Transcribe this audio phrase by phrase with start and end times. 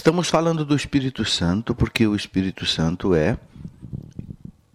[0.00, 3.36] Estamos falando do Espírito Santo porque o Espírito Santo é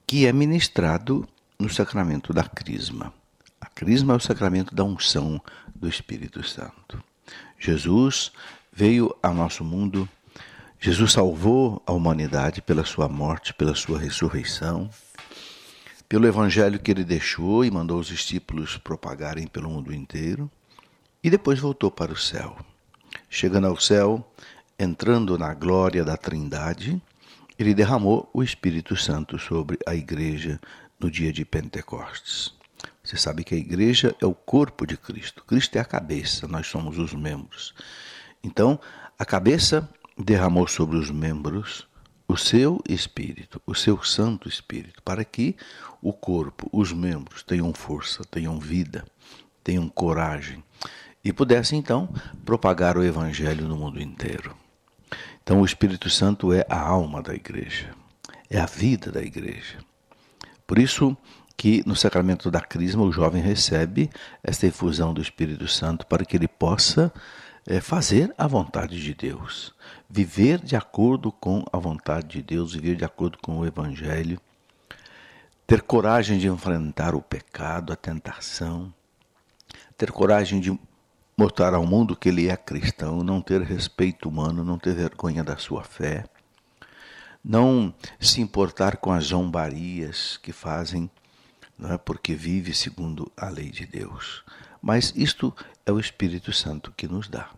[0.05, 3.11] que é ministrado no sacramento da crisma.
[3.59, 5.41] A crisma é o sacramento da unção
[5.75, 7.03] do Espírito Santo.
[7.57, 8.31] Jesus
[8.71, 10.07] veio ao nosso mundo,
[10.79, 14.91] Jesus salvou a humanidade pela sua morte, pela sua ressurreição,
[16.07, 20.51] pelo evangelho que ele deixou e mandou os discípulos propagarem pelo mundo inteiro,
[21.23, 22.55] e depois voltou para o céu.
[23.27, 24.23] Chegando ao céu,
[24.77, 27.01] entrando na glória da Trindade,
[27.57, 30.59] ele derramou o Espírito Santo sobre a igreja
[30.99, 32.53] no dia de Pentecostes.
[33.03, 35.43] Você sabe que a igreja é o corpo de Cristo.
[35.45, 37.73] Cristo é a cabeça, nós somos os membros.
[38.43, 38.79] Então,
[39.17, 41.87] a cabeça derramou sobre os membros
[42.27, 45.55] o seu espírito, o seu Santo Espírito, para que
[46.01, 49.05] o corpo, os membros tenham força, tenham vida,
[49.63, 50.63] tenham coragem
[51.23, 52.09] e pudessem então
[52.43, 54.55] propagar o evangelho no mundo inteiro.
[55.45, 57.93] Então, o Espírito Santo é a alma da igreja,
[58.49, 59.77] é a vida da igreja.
[60.65, 61.15] Por isso
[61.55, 64.09] que no sacramento da Crisma o jovem recebe
[64.43, 67.13] esta efusão do Espírito Santo para que ele possa
[67.67, 69.71] é, fazer a vontade de Deus,
[70.09, 74.41] viver de acordo com a vontade de Deus, viver de acordo com o Evangelho,
[75.67, 78.91] ter coragem de enfrentar o pecado, a tentação,
[79.95, 80.75] ter coragem de
[81.37, 85.57] mostrar ao mundo que ele é cristão, não ter respeito humano, não ter vergonha da
[85.57, 86.25] sua fé,
[87.43, 91.09] não se importar com as zombarias que fazem,
[91.77, 94.43] não é porque vive segundo a lei de Deus.
[94.81, 95.53] Mas isto
[95.85, 97.49] é o Espírito Santo que nos dá.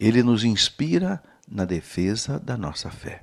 [0.00, 3.20] Ele nos inspira na defesa da nossa fé.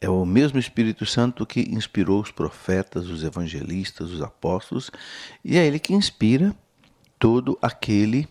[0.00, 4.90] É o mesmo Espírito Santo que inspirou os profetas, os evangelistas, os apóstolos,
[5.44, 6.52] e é ele que inspira
[7.18, 8.28] todo aquele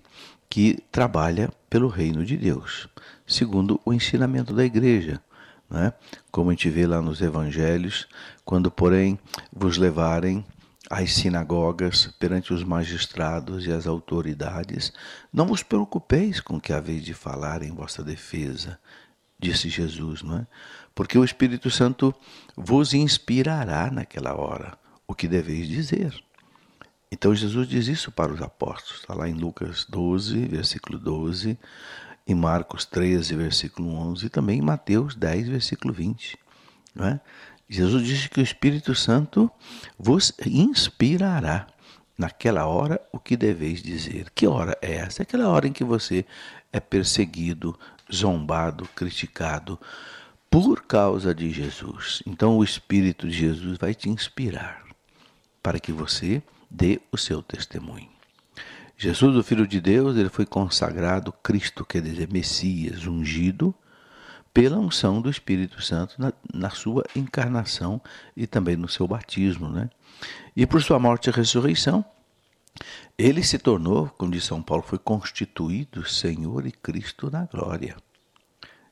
[0.52, 2.90] que trabalha pelo reino de Deus,
[3.26, 5.24] segundo o ensinamento da igreja.
[5.70, 5.94] Né?
[6.30, 8.06] Como a gente vê lá nos evangelhos,
[8.44, 9.18] quando, porém,
[9.50, 10.46] vos levarem
[10.90, 14.92] às sinagogas perante os magistrados e as autoridades,
[15.32, 18.78] não vos preocupeis com o que haveis de falar em vossa defesa,
[19.40, 20.48] disse Jesus, não é?
[20.94, 22.14] Porque o Espírito Santo
[22.58, 24.78] vos inspirará naquela hora
[25.08, 26.14] o que deveis dizer.
[27.12, 31.60] Então Jesus diz isso para os apóstolos, está lá em Lucas 12, versículo 12,
[32.26, 36.38] em Marcos 13, versículo 11, e também em Mateus 10, versículo 20.
[36.96, 37.20] Não é?
[37.68, 39.52] Jesus disse que o Espírito Santo
[39.98, 41.68] vos inspirará
[42.18, 44.30] naquela hora o que deveis dizer.
[44.36, 45.22] Que hora é essa?
[45.22, 46.26] É aquela hora em que você
[46.72, 47.78] é perseguido,
[48.14, 49.80] zombado, criticado
[50.50, 52.22] por causa de Jesus.
[52.26, 54.84] Então o Espírito de Jesus vai te inspirar
[55.64, 58.10] para que você dê o seu testemunho.
[58.98, 63.76] Jesus, o Filho de Deus, ele foi consagrado Cristo, quer dizer, Messias, ungido
[64.54, 68.02] pela unção do Espírito Santo na, na, sua encarnação
[68.36, 69.90] e também no seu batismo, né?
[70.56, 72.06] E por sua morte e ressurreição,
[73.18, 77.98] ele se tornou, como diz São Paulo, foi constituído Senhor e Cristo na glória.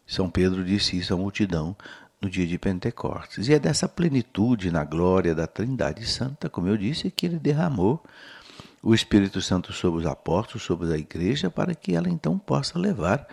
[0.08, 1.76] São Pedro disse isso à multidão
[2.22, 3.48] no dia de Pentecostes.
[3.48, 8.04] E é dessa plenitude na glória da Trindade Santa, como eu disse, que ele derramou
[8.82, 13.28] o Espírito Santo sobre os apóstolos, sobre a igreja, para que ela então possa levar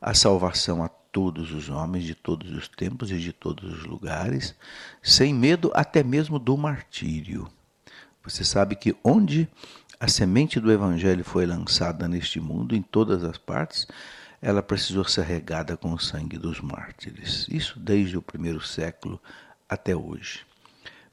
[0.00, 4.54] a salvação a todos os homens de todos os tempos e de todos os lugares,
[5.02, 7.48] sem medo até mesmo do martírio.
[8.22, 9.48] Você sabe que onde
[9.98, 13.86] a semente do evangelho foi lançada neste mundo, em todas as partes,
[14.40, 17.46] ela precisou ser regada com o sangue dos mártires.
[17.50, 19.20] Isso desde o primeiro século
[19.68, 20.46] até hoje.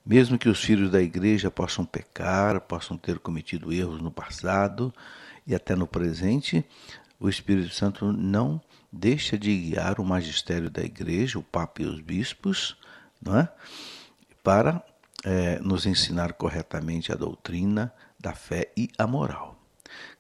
[0.06, 4.94] Mesmo que os filhos da igreja possam pecar, possam ter cometido erros no passado
[5.46, 6.64] e até no presente,
[7.20, 8.62] o Espírito Santo não
[8.92, 12.78] deixa de guiar o magistério da igreja, o Papa e os bispos,
[13.22, 13.50] não é?
[14.42, 14.82] para
[15.26, 19.60] é, nos ensinar corretamente a doutrina da fé e a moral.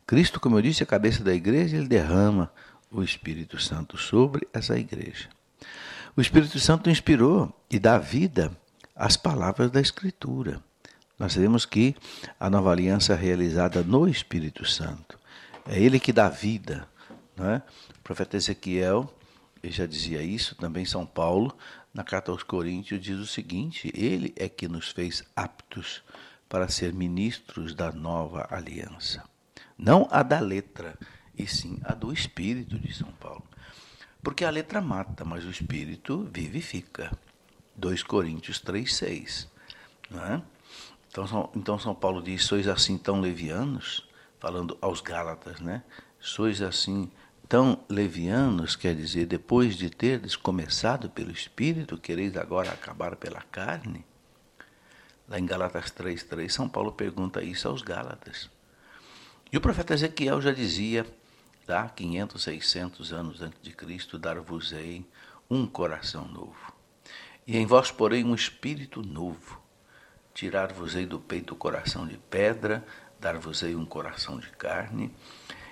[0.05, 2.51] Cristo, como eu disse, é a cabeça da igreja, ele derrama
[2.91, 5.29] o Espírito Santo sobre essa igreja.
[6.15, 8.51] O Espírito Santo inspirou e dá vida
[8.95, 10.61] às palavras da Escritura.
[11.19, 11.95] Nós sabemos que
[12.39, 15.19] a nova aliança é realizada no Espírito Santo.
[15.65, 16.87] É ele que dá vida.
[17.39, 17.61] É?
[17.99, 19.13] O profeta Ezequiel
[19.67, 21.55] ele já dizia isso, também São Paulo,
[21.93, 26.03] na carta aos Coríntios, diz o seguinte: Ele é que nos fez aptos
[26.47, 29.23] para ser ministros da nova aliança.
[29.77, 30.97] Não a da letra,
[31.37, 33.43] e sim a do Espírito de São Paulo.
[34.23, 37.11] Porque a letra mata, mas o Espírito vivifica.
[37.75, 39.47] 2 Coríntios 3,6.
[40.11, 40.41] É?
[41.09, 44.07] Então, então São Paulo diz: sois assim tão levianos,
[44.39, 45.83] falando aos Gálatas, né?
[46.19, 47.11] Sois assim
[47.45, 54.05] Então, levianos quer dizer, depois de teres começado pelo Espírito, quereis agora acabar pela carne?
[55.29, 58.49] Lá em Galatas 3,3, São Paulo pergunta isso aos Gálatas.
[59.51, 61.05] E o profeta Ezequiel já dizia,
[61.67, 65.05] lá 500, 600 anos antes de Cristo, dar-vos-ei
[65.49, 66.73] um coração novo.
[67.45, 69.61] E em vós porei um espírito novo.
[70.33, 72.85] Tirar-vos-ei do peito o coração de pedra,
[73.19, 75.13] dar-vos-ei um coração de carne.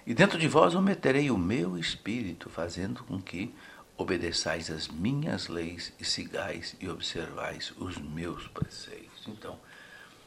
[0.05, 3.53] E dentro de vós eu meterei o meu espírito, fazendo com que
[3.97, 9.27] obedeçais as minhas leis e sigais e observais os meus preceitos.
[9.27, 9.57] Então,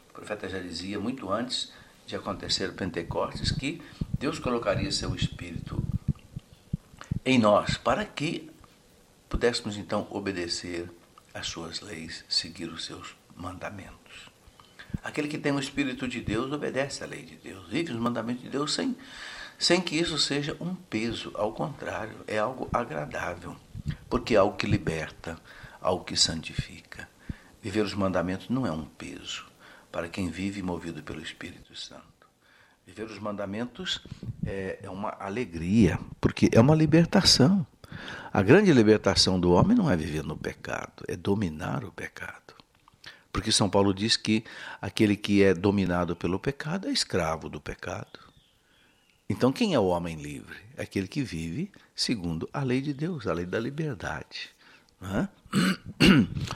[0.09, 1.71] o profeta já dizia muito antes
[2.09, 3.79] de acontecer Pentecostes que
[4.17, 5.81] Deus colocaria seu espírito
[7.23, 8.49] em nós para que
[9.29, 10.89] pudéssemos então obedecer
[11.31, 14.27] às suas leis, seguir os seus mandamentos.
[15.03, 18.41] Aquele que tem o espírito de Deus obedece à lei de Deus, vive os mandamentos
[18.41, 18.97] de Deus sem
[19.59, 23.57] sem que isso seja um peso, ao contrário, é algo agradável,
[24.09, 25.37] porque é algo que liberta,
[25.81, 27.09] algo que santifica.
[27.61, 29.49] Viver os mandamentos não é um peso
[29.91, 32.03] para quem vive movido pelo Espírito Santo.
[32.85, 34.01] Viver os mandamentos
[34.45, 37.65] é, é uma alegria, porque é uma libertação.
[38.31, 42.55] A grande libertação do homem não é viver no pecado, é dominar o pecado.
[43.31, 44.43] Porque São Paulo diz que
[44.81, 48.19] aquele que é dominado pelo pecado é escravo do pecado.
[49.29, 50.57] Então, quem é o homem livre?
[50.75, 54.49] É aquele que vive segundo a lei de Deus, a lei da liberdade.
[55.01, 55.27] É?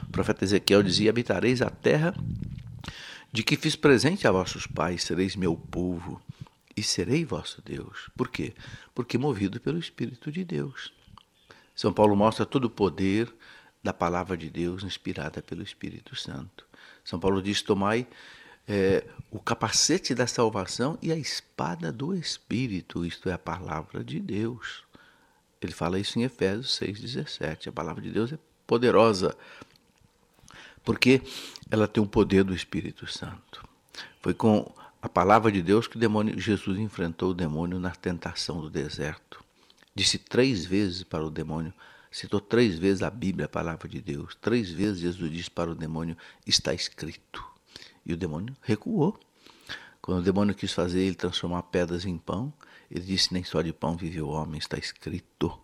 [0.03, 2.13] O profeta Ezequiel dizia: Habitareis a terra
[3.33, 6.21] de que fiz presente a vossos pais, sereis meu povo
[6.77, 8.07] e serei vosso Deus.
[8.15, 8.53] Por quê?
[8.93, 10.93] Porque movido pelo Espírito de Deus.
[11.75, 13.33] São Paulo mostra todo o poder
[13.83, 16.65] da palavra de Deus inspirada pelo Espírito Santo.
[17.03, 18.07] São Paulo diz: Tomai
[18.67, 24.19] é, o capacete da salvação e a espada do Espírito, isto é, a palavra de
[24.19, 24.83] Deus.
[25.59, 27.67] Ele fala isso em Efésios 6,17.
[27.67, 28.37] A palavra de Deus é
[28.67, 29.35] poderosa,
[30.83, 31.21] porque
[31.69, 33.67] ela tem o poder do Espírito Santo.
[34.21, 34.71] Foi com
[35.01, 39.43] a palavra de Deus que demônio, Jesus enfrentou o demônio na tentação do deserto.
[39.95, 41.73] Disse três vezes para o demônio,
[42.09, 44.35] citou três vezes a Bíblia, a palavra de Deus.
[44.41, 47.43] Três vezes Jesus disse para o demônio: está escrito.
[48.05, 49.19] E o demônio recuou.
[50.01, 52.53] Quando o demônio quis fazer ele transformar pedras em pão,
[52.89, 55.59] ele disse: Nem só de pão vive o homem, está escrito,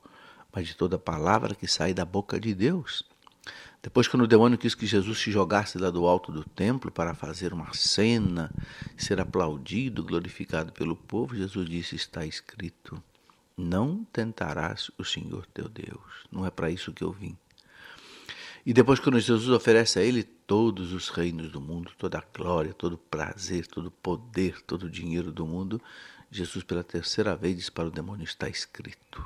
[0.54, 3.04] mas de toda palavra que sai da boca de Deus.
[3.82, 7.14] Depois, quando o demônio quis que Jesus se jogasse lá do alto do templo para
[7.14, 8.52] fazer uma cena,
[8.98, 13.02] ser aplaudido, glorificado pelo povo, Jesus disse: Está escrito:
[13.58, 16.28] Não tentarás o Senhor teu Deus.
[16.30, 17.38] Não é para isso que eu vim.
[18.66, 22.74] E depois, quando Jesus oferece a ele todos os reinos do mundo, toda a glória,
[22.74, 25.82] todo o prazer, todo o poder, todo o dinheiro do mundo,
[26.30, 29.26] Jesus pela terceira vez diz para o demônio: está escrito.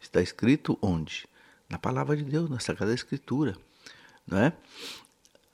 [0.00, 1.26] Está escrito onde?
[1.72, 3.56] Na palavra de Deus, na Sagrada Escritura.
[4.26, 4.52] Não é?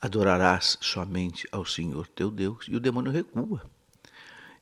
[0.00, 2.67] Adorarás somente ao Senhor teu Deus.
[2.67, 3.62] E o demônio recua.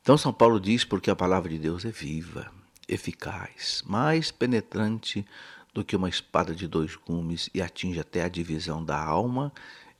[0.03, 2.53] Então, São Paulo diz: porque a palavra de Deus é viva,
[2.87, 5.25] eficaz, mais penetrante
[5.73, 9.51] do que uma espada de dois gumes e atinge até a divisão da alma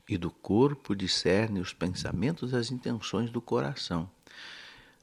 [0.07, 4.07] e do corpo discerne os pensamentos e as intenções do coração.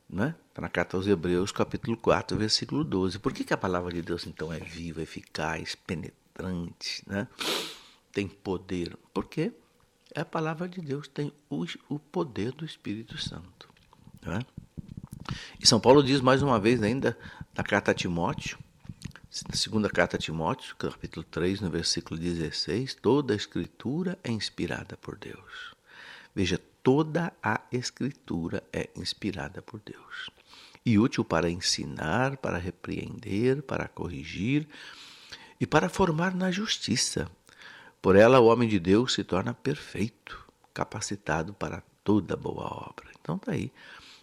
[0.09, 0.37] Né?
[0.56, 3.19] Na carta aos Hebreus, capítulo 4, versículo 12.
[3.19, 6.24] Por que, que a palavra de Deus, então, é viva, eficaz, penetrante,
[7.06, 7.28] né?
[8.12, 8.96] tem poder?
[9.12, 9.53] Porque
[10.14, 13.69] a palavra de Deus, tem o, o poder do Espírito Santo.
[14.22, 14.41] Né?
[15.60, 17.19] E São Paulo diz mais uma vez ainda
[17.56, 18.58] na carta a Timóteo,
[19.53, 25.19] Segunda carta a Timóteo, capítulo 3, no versículo 16, toda a escritura é inspirada por
[25.19, 25.74] Deus.
[26.32, 30.31] Veja, toda a escritura é inspirada por Deus.
[30.86, 34.69] E útil para ensinar, para repreender, para corrigir
[35.61, 37.29] e para formar na justiça.
[38.01, 43.11] Por ela o homem de Deus se torna perfeito, capacitado para toda boa obra.
[43.20, 43.73] Então está aí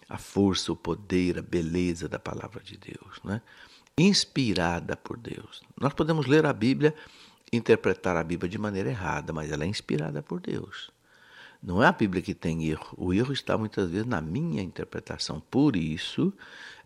[0.08, 3.40] a força, o poder, a beleza da palavra de Deus, né?
[3.96, 5.62] inspirada por Deus.
[5.80, 6.94] Nós podemos ler a Bíblia,
[7.52, 10.90] interpretar a Bíblia de maneira errada, mas ela é inspirada por Deus.
[11.62, 12.94] Não é a Bíblia que tem erro.
[12.96, 15.40] O erro está muitas vezes na minha interpretação.
[15.40, 16.32] Por isso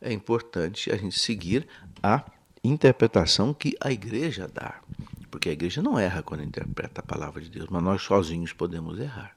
[0.00, 1.66] é importante a gente seguir
[2.02, 2.22] a
[2.68, 4.80] interpretação que a igreja dá.
[5.30, 8.98] Porque a igreja não erra quando interpreta a palavra de Deus, mas nós sozinhos podemos
[8.98, 9.36] errar.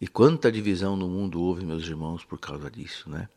[0.00, 3.28] E quanta divisão no mundo houve, meus irmãos, por causa disso, né?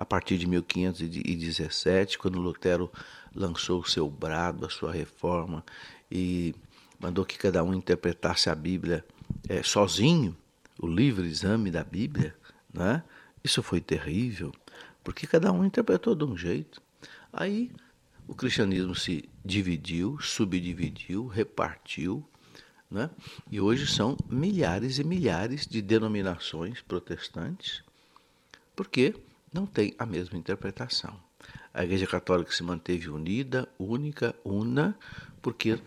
[0.00, 2.90] a partir de 1517, quando Lutero
[3.34, 5.62] lançou o seu brado, a sua reforma,
[6.10, 6.54] e
[6.98, 9.04] mandou que cada um interpretasse a Bíblia
[9.46, 10.34] é, sozinho,
[10.78, 12.34] o livre exame da Bíblia,
[12.72, 13.02] né?
[13.44, 14.50] isso foi terrível,
[15.04, 16.80] porque cada um interpretou de um jeito.
[17.30, 17.70] Aí
[18.30, 22.24] o cristianismo se dividiu, subdividiu, repartiu,
[22.88, 23.10] né?
[23.50, 27.82] e hoje são milhares e milhares de denominações protestantes,
[28.76, 29.16] porque
[29.52, 31.18] não tem a mesma interpretação.
[31.74, 34.96] A Igreja Católica se manteve unida, única, una,
[35.42, 35.80] porque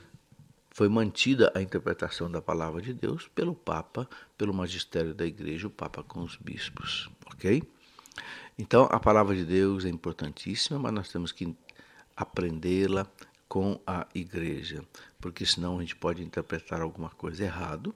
[0.69, 4.05] foi mantida a interpretação da palavra de Deus pelo Papa,
[4.37, 7.63] pelo magistério da Igreja, o Papa com os bispos, ok?
[8.59, 11.55] Então, a palavra de Deus é importantíssima, mas nós temos que
[12.15, 13.07] aprendê-la
[13.47, 14.83] com a Igreja,
[15.19, 17.93] porque senão a gente pode interpretar alguma coisa errado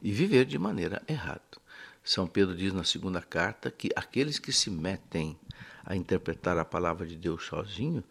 [0.00, 1.42] e viver de maneira errada.
[2.04, 5.36] São Pedro diz na segunda carta que aqueles que se metem
[5.84, 8.04] a interpretar a palavra de Deus sozinho,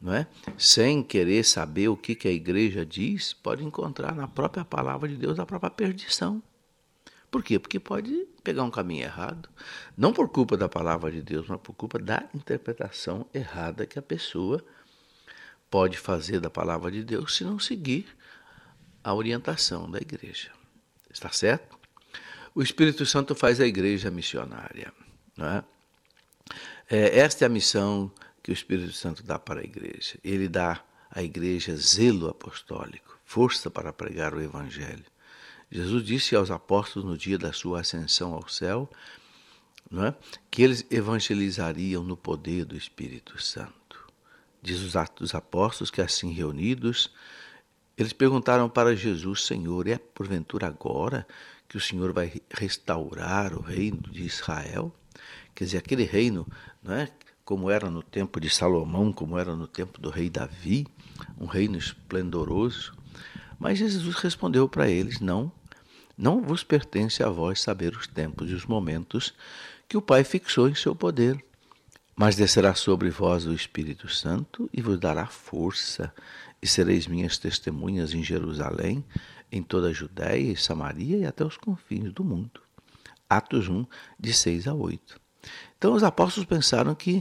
[0.00, 0.26] não é?
[0.56, 5.16] sem querer saber o que, que a igreja diz, pode encontrar na própria palavra de
[5.16, 6.42] Deus a própria perdição.
[7.30, 7.58] Por quê?
[7.58, 9.48] Porque pode pegar um caminho errado,
[9.96, 14.02] não por culpa da palavra de Deus, mas por culpa da interpretação errada que a
[14.02, 14.64] pessoa
[15.68, 18.06] pode fazer da palavra de Deus se não seguir
[19.02, 20.52] a orientação da igreja.
[21.10, 21.76] Está certo?
[22.54, 24.92] O Espírito Santo faz a igreja missionária.
[25.36, 25.64] Não é?
[26.88, 28.12] É, esta é a missão
[28.44, 30.20] que o Espírito Santo dá para a igreja.
[30.22, 35.15] Ele dá à igreja zelo apostólico, força para pregar o Evangelho.
[35.70, 38.88] Jesus disse aos apóstolos no dia da sua ascensão ao céu
[39.92, 40.14] é,
[40.50, 44.06] que eles evangelizariam no poder do Espírito Santo.
[44.62, 47.12] Diz os Atos dos Apóstolos que assim reunidos,
[47.96, 51.26] eles perguntaram para Jesus, Senhor, é porventura agora
[51.68, 54.94] que o Senhor vai restaurar o reino de Israel.
[55.54, 56.46] Quer dizer, aquele reino,
[56.82, 57.10] não é?
[57.46, 60.84] como era no tempo de Salomão, como era no tempo do rei Davi,
[61.38, 62.92] um reino esplendoroso.
[63.58, 65.50] Mas Jesus respondeu para eles: Não,
[66.16, 69.34] não vos pertence a vós saber os tempos e os momentos
[69.88, 71.42] que o Pai fixou em seu poder.
[72.14, 76.12] Mas descerá sobre vós o Espírito Santo e vos dará força,
[76.62, 79.04] e sereis minhas testemunhas em Jerusalém,
[79.52, 82.60] em toda a Judéia e Samaria e até os confins do mundo.
[83.28, 83.84] Atos 1,
[84.18, 85.20] de 6 a 8.
[85.76, 87.20] Então os apóstolos pensaram que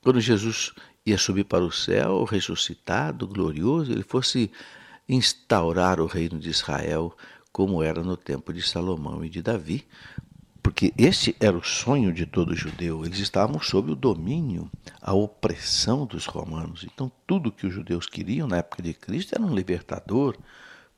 [0.00, 0.72] quando Jesus
[1.04, 4.50] ia subir para o céu, ressuscitado, glorioso, ele fosse
[5.10, 7.14] instaurar o reino de Israel
[7.52, 9.86] como era no tempo de Salomão e de Davi,
[10.62, 13.04] porque este era o sonho de todo judeu.
[13.04, 16.84] Eles estavam sob o domínio, a opressão dos romanos.
[16.84, 20.36] Então, tudo que os judeus queriam na época de Cristo era um libertador,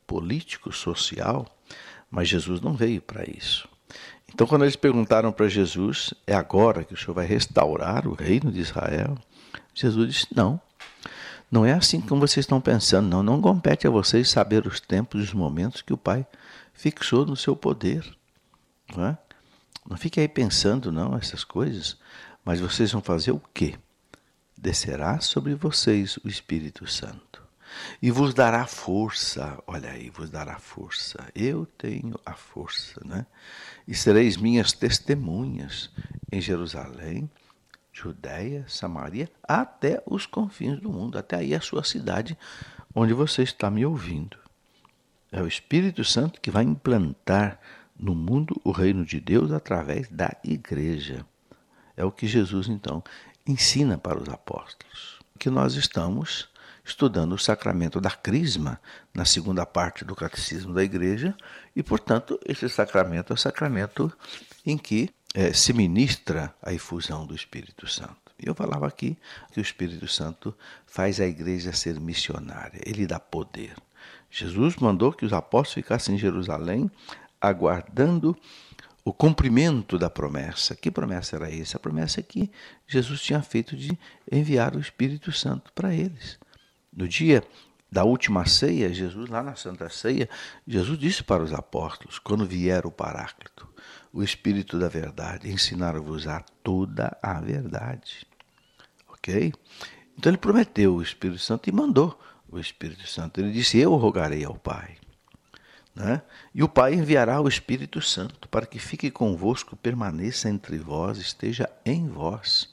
[0.07, 1.47] político, social,
[2.11, 3.67] mas Jesus não veio para isso.
[4.29, 8.51] Então, quando eles perguntaram para Jesus, é agora que o Senhor vai restaurar o reino
[8.51, 9.17] de Israel?
[9.75, 10.61] Jesus disse: Não,
[11.53, 13.23] não é assim como vocês estão pensando, não.
[13.23, 16.27] Não compete a vocês saber os tempos e os momentos que o Pai
[16.73, 18.03] fixou no seu poder.
[18.97, 19.19] Não, é?
[19.87, 21.99] não fique aí pensando, não, essas coisas.
[22.43, 23.75] Mas vocês vão fazer o quê?
[24.57, 27.43] Descerá sobre vocês o Espírito Santo
[28.01, 29.59] e vos dará força.
[29.67, 31.29] Olha aí, vos dará força.
[31.35, 33.27] Eu tenho a força, né?
[33.87, 35.91] E sereis minhas testemunhas
[36.31, 37.31] em Jerusalém,
[37.93, 42.37] Judéia, Samaria, até os confins do mundo, até aí a sua cidade,
[42.95, 44.37] onde você está me ouvindo.
[45.31, 47.61] É o Espírito Santo que vai implantar
[47.99, 51.25] no mundo o reino de Deus através da igreja.
[51.97, 53.03] É o que Jesus então
[53.47, 55.19] ensina para os apóstolos.
[55.39, 56.49] Que nós estamos
[56.85, 58.81] estudando o sacramento da Crisma,
[59.15, 61.35] na segunda parte do Catecismo da Igreja,
[61.77, 64.13] e, portanto, esse sacramento é o sacramento
[64.67, 68.17] em que é, se ministra a efusão do Espírito Santo.
[68.39, 69.17] Eu falava aqui
[69.53, 70.55] que o Espírito Santo
[70.87, 73.75] faz a igreja ser missionária, ele dá poder.
[74.31, 76.91] Jesus mandou que os apóstolos ficassem em Jerusalém
[77.41, 78.37] aguardando
[79.05, 80.75] o cumprimento da promessa.
[80.75, 81.77] Que promessa era essa?
[81.77, 82.51] A promessa é que
[82.87, 83.99] Jesus tinha feito de
[84.31, 86.39] enviar o Espírito Santo para eles.
[86.93, 87.43] No dia
[87.91, 90.29] da última ceia, Jesus, lá na Santa Ceia,
[90.67, 93.69] Jesus disse para os apóstolos: quando vier o Paráclito,
[94.13, 98.27] o Espírito da Verdade, ensinar-vos a toda a verdade.
[99.09, 99.53] Ok?
[100.19, 103.41] Então ele prometeu o Espírito Santo e mandou o Espírito Santo.
[103.41, 104.97] Ele disse: Eu rogarei ao Pai.
[105.95, 106.23] Né?
[106.55, 111.69] E o Pai enviará o Espírito Santo para que fique convosco, permaneça entre vós, esteja
[111.85, 112.71] em vós.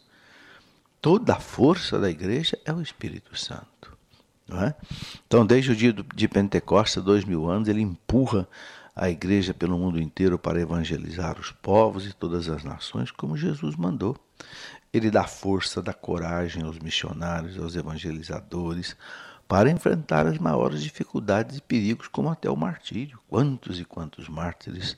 [1.02, 3.98] Toda a força da igreja é o Espírito Santo.
[4.52, 4.74] É?
[5.28, 8.48] Então, desde o dia de Pentecostes, dois mil anos, ele empurra
[9.02, 13.78] a igreja pelo mundo inteiro para evangelizar os povos e todas as nações, como Jesus
[13.78, 14.18] mandou.
[14.92, 18.98] Ele dá força, dá coragem aos missionários, aos evangelizadores,
[19.48, 23.18] para enfrentar as maiores dificuldades e perigos, como até o martírio.
[23.30, 24.98] Quantos e quantos mártires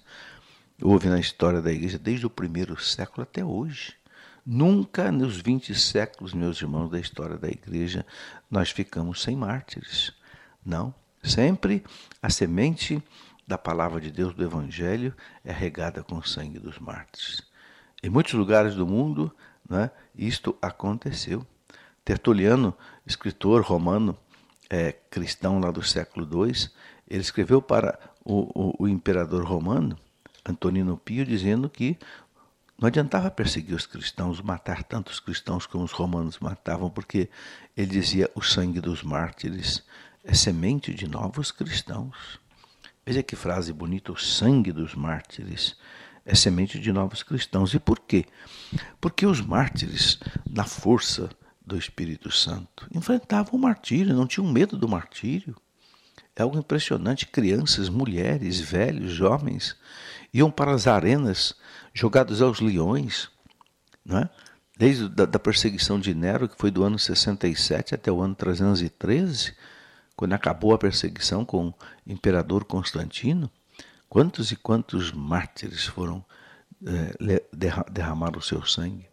[0.81, 3.93] houve na história da igreja, desde o primeiro século até hoje.
[4.43, 8.03] Nunca nos 20 séculos, meus irmãos, da história da igreja,
[8.49, 10.11] nós ficamos sem mártires.
[10.65, 10.91] Não.
[11.23, 11.83] Sempre
[12.19, 12.99] a semente
[13.51, 17.41] da palavra de Deus, do Evangelho, é regada com o sangue dos mártires.
[18.01, 19.29] Em muitos lugares do mundo,
[19.69, 21.45] né, isto aconteceu.
[22.05, 22.73] Tertuliano,
[23.05, 24.17] escritor romano,
[24.69, 26.69] é, cristão lá do século II,
[27.09, 29.99] ele escreveu para o, o, o imperador romano,
[30.45, 31.97] Antonino Pio, dizendo que
[32.79, 37.29] não adiantava perseguir os cristãos, matar tantos cristãos como os romanos matavam, porque
[37.75, 39.83] ele dizia: o sangue dos mártires
[40.23, 42.39] é semente de novos cristãos.
[43.05, 45.75] Veja que frase bonita: o sangue dos mártires
[46.25, 47.73] é semente de novos cristãos.
[47.73, 48.25] E por quê?
[48.99, 51.29] Porque os mártires, na força
[51.65, 55.55] do Espírito Santo, enfrentavam o martírio, não tinham medo do martírio.
[56.35, 57.27] É algo impressionante.
[57.27, 59.75] Crianças, mulheres, velhos, jovens
[60.33, 61.53] iam para as arenas
[61.93, 63.29] jogados aos leões,
[64.05, 64.29] não é?
[64.81, 69.53] desde da, da perseguição de Nero, que foi do ano 67 até o ano 313,
[70.15, 71.73] quando acabou a perseguição com o
[72.05, 73.49] imperador Constantino,
[74.09, 76.23] quantos e quantos mártires foram
[76.85, 77.43] é,
[77.91, 79.07] derramar o seu sangue.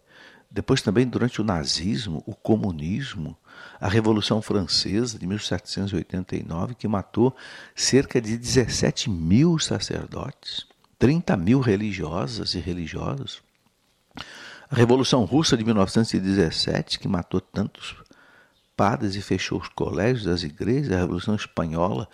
[0.51, 3.37] Depois também durante o nazismo, o comunismo,
[3.79, 7.35] a Revolução Francesa de 1789, que matou
[7.75, 10.65] cerca de 17 mil sacerdotes.
[10.97, 13.41] 30 mil religiosas e religiosos.
[14.69, 17.95] A Revolução Russa de 1917, que matou tantos
[18.79, 22.07] padres e fechou os colégios, as igrejas, a Revolução Espanhola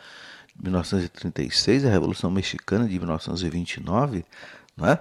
[0.56, 4.26] de 1936, a Revolução Mexicana de 1929,
[4.76, 5.00] não é?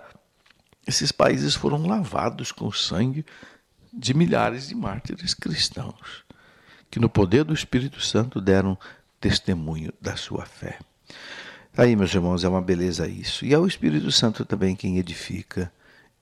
[0.86, 3.24] esses países foram lavados com o sangue
[3.90, 6.22] de milhares de mártires cristãos,
[6.90, 8.78] que no poder do Espírito Santo deram
[9.18, 10.78] testemunho da sua fé.
[11.74, 13.42] Aí, meus irmãos, é uma beleza isso.
[13.42, 15.72] E é o Espírito Santo também quem edifica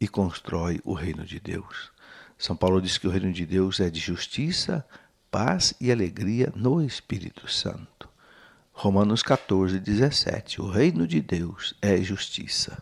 [0.01, 1.91] e constrói o reino de Deus.
[2.39, 4.87] São Paulo diz que o reino de Deus é de justiça,
[5.33, 8.07] paz e alegria no Espírito Santo.
[8.71, 10.61] Romanos 14, 17.
[10.61, 12.79] O reino de Deus é justiça,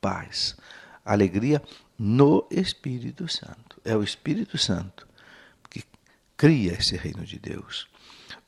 [0.00, 0.56] paz,
[1.04, 1.62] alegria
[1.98, 3.78] no Espírito Santo.
[3.84, 5.06] É o Espírito Santo
[5.68, 5.84] que
[6.38, 7.86] cria esse reino de Deus.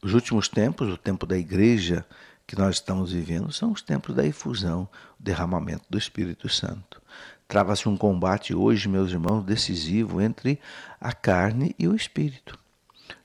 [0.03, 2.07] Os últimos tempos, o tempo da igreja,
[2.47, 4.89] que nós estamos vivendo são os tempos da efusão,
[5.21, 7.03] o derramamento do Espírito Santo.
[7.47, 10.59] Trava-se um combate hoje, meus irmãos, decisivo entre
[10.99, 12.59] a carne e o espírito.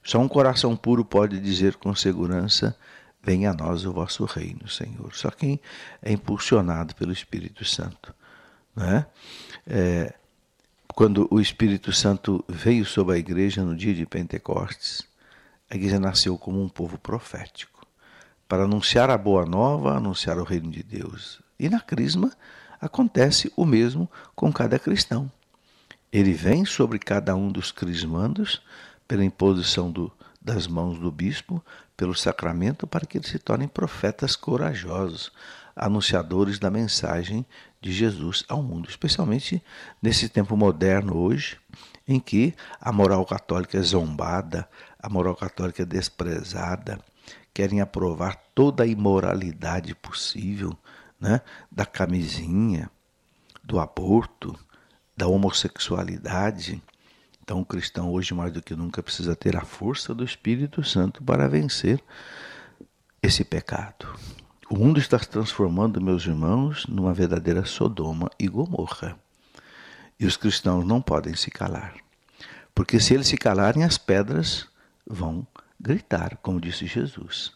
[0.03, 2.75] Só um coração puro pode dizer com segurança:
[3.23, 5.13] Venha a nós o vosso reino, Senhor.
[5.13, 5.59] Só quem
[6.01, 8.13] é impulsionado pelo Espírito Santo.
[8.75, 9.05] Não é?
[9.67, 10.13] é
[10.93, 15.07] quando o Espírito Santo veio sobre a igreja no dia de Pentecostes,
[15.69, 17.87] a igreja nasceu como um povo profético
[18.47, 21.41] para anunciar a boa nova, anunciar o reino de Deus.
[21.57, 22.31] E na crisma
[22.81, 25.31] acontece o mesmo com cada cristão.
[26.11, 28.61] Ele vem sobre cada um dos crismandos
[29.11, 30.09] pela imposição do,
[30.41, 31.61] das mãos do bispo,
[31.97, 35.33] pelo sacramento, para que eles se tornem profetas corajosos,
[35.75, 37.45] anunciadores da mensagem
[37.81, 39.61] de Jesus ao mundo, especialmente
[40.01, 41.59] nesse tempo moderno hoje,
[42.07, 44.65] em que a moral católica é zombada,
[44.97, 46.97] a moral católica é desprezada,
[47.53, 50.71] querem aprovar toda a imoralidade possível,
[51.19, 51.41] né?
[51.69, 52.89] da camisinha,
[53.61, 54.57] do aborto,
[55.17, 56.81] da homossexualidade.
[57.43, 61.23] Então, o cristão hoje mais do que nunca precisa ter a força do Espírito Santo
[61.23, 62.01] para vencer
[63.21, 64.07] esse pecado.
[64.69, 69.17] O mundo está se transformando, meus irmãos, numa verdadeira Sodoma e Gomorra.
[70.19, 71.95] E os cristãos não podem se calar.
[72.73, 74.67] Porque se eles se calarem, as pedras
[75.05, 75.45] vão
[75.79, 77.51] gritar, como disse Jesus.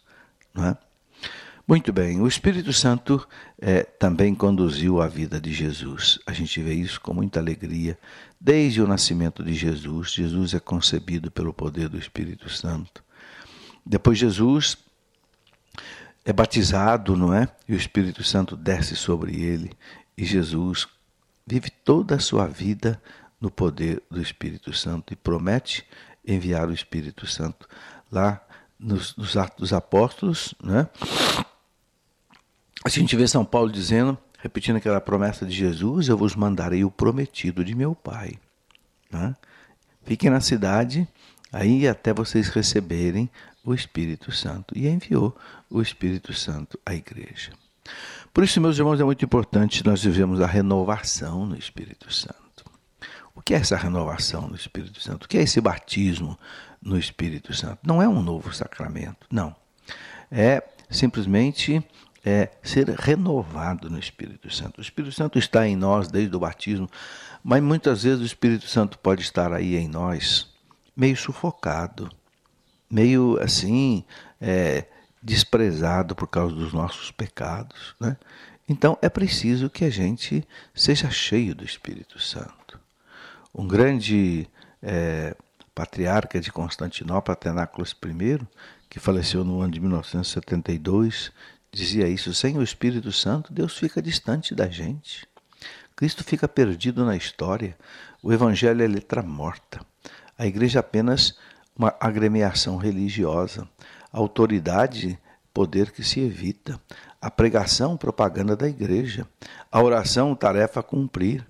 [0.54, 0.78] Não é?
[1.68, 3.28] Muito bem, o Espírito Santo
[3.60, 6.20] é, também conduziu a vida de Jesus.
[6.24, 7.98] A gente vê isso com muita alegria.
[8.40, 13.04] Desde o nascimento de Jesus, Jesus é concebido pelo poder do Espírito Santo.
[13.84, 14.78] Depois, Jesus
[16.24, 17.48] é batizado, não é?
[17.68, 19.72] E o Espírito Santo desce sobre ele.
[20.16, 20.88] E Jesus
[21.48, 23.02] vive toda a sua vida
[23.42, 25.84] no poder do Espírito Santo e promete
[26.24, 27.68] enviar o Espírito Santo
[28.12, 28.40] lá
[28.80, 30.88] nos, nos Atos dos Apóstolos, né?
[32.86, 36.92] A gente vê São Paulo dizendo, repetindo aquela promessa de Jesus: Eu vos mandarei o
[36.92, 38.34] prometido de meu Pai.
[39.12, 39.36] Né?
[40.04, 41.08] Fiquem na cidade,
[41.52, 43.28] aí até vocês receberem
[43.64, 44.78] o Espírito Santo.
[44.78, 45.36] E enviou
[45.68, 47.54] o Espírito Santo à igreja.
[48.32, 52.66] Por isso, meus irmãos, é muito importante nós vivemos a renovação no Espírito Santo.
[53.34, 55.26] O que é essa renovação no Espírito Santo?
[55.26, 56.38] O que é esse batismo
[56.80, 57.80] no Espírito Santo?
[57.84, 59.56] Não é um novo sacramento, não.
[60.32, 61.84] É simplesmente
[62.26, 64.80] é ser renovado no Espírito Santo.
[64.80, 66.90] O Espírito Santo está em nós desde o batismo,
[67.44, 70.52] mas muitas vezes o Espírito Santo pode estar aí em nós
[70.98, 72.10] meio sufocado,
[72.90, 74.04] meio assim,
[74.42, 74.86] é,
[75.22, 77.96] desprezado por causa dos nossos pecados.
[78.00, 78.18] Né?
[78.68, 82.80] Então é preciso que a gente seja cheio do Espírito Santo.
[83.54, 84.50] Um grande
[84.82, 85.36] é,
[85.76, 88.40] patriarca de Constantinopla, Atenáculos I,
[88.90, 91.32] que faleceu no ano de 1972,
[91.76, 95.28] dizia isso: sem o Espírito Santo, Deus fica distante da gente.
[95.96, 97.78] Cristo fica perdido na história.
[98.24, 99.86] O Evangelho é letra morta.
[100.38, 101.38] A igreja é apenas
[101.78, 103.68] uma agremiação religiosa.
[104.12, 105.20] A autoridade,
[105.54, 106.80] poder que se evita.
[107.22, 109.28] A pregação, propaganda da igreja.
[109.70, 111.46] A oração, tarefa a cumprir.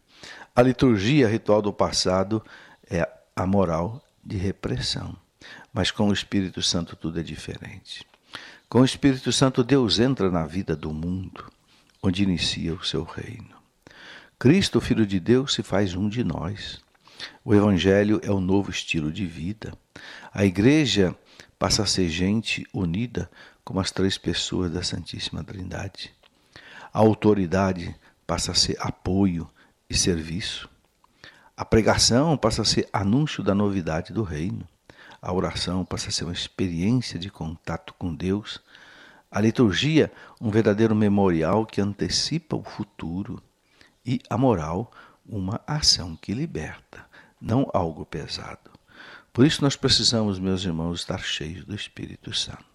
[0.56, 2.44] A liturgia, ritual do passado,
[2.90, 5.16] é a moral de repressão.
[5.72, 8.06] Mas com o Espírito Santo tudo é diferente.
[8.76, 11.50] Com o Espírito Santo, Deus entra na vida do mundo,
[12.04, 13.56] onde inicia o seu reino.
[14.38, 16.82] Cristo, Filho de Deus, se faz um de nós.
[17.46, 19.72] O Evangelho é o novo estilo de vida.
[20.34, 21.16] A Igreja
[21.58, 23.32] passa a ser gente unida
[23.64, 26.14] como as três pessoas da Santíssima Trindade.
[26.94, 27.96] A autoridade
[28.28, 29.50] passa a ser apoio
[29.90, 30.68] e serviço.
[31.56, 34.68] A pregação passa a ser anúncio da novidade do reino.
[35.26, 38.62] A oração passa a ser uma experiência de contato com Deus.
[39.32, 43.42] A liturgia, um verdadeiro memorial que antecipa o futuro.
[44.06, 44.92] E a moral,
[45.26, 47.04] uma ação que liberta,
[47.42, 48.70] não algo pesado.
[49.34, 52.75] Por isso nós precisamos, meus irmãos, estar cheios do Espírito Santo.